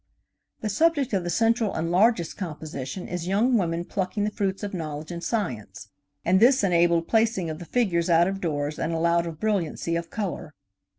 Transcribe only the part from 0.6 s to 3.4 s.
The subject of the central and largest composition is